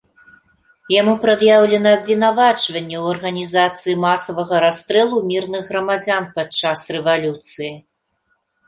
[0.93, 7.73] Яму прад'яўлена абвінавачванне ў арганізацыі масавага расстрэлу мірных грамадзян падчас рэвалюцыі.